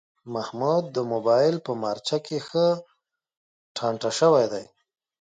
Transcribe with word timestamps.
محمود 0.33 0.85
د 0.95 0.97
مبایل 1.11 1.55
په 1.65 1.71
مارچه 1.81 2.17
کې 2.25 2.37
ښه 2.47 2.67
ټانټه 3.75 4.09
شوی 4.19 4.45
دی. 4.53 4.65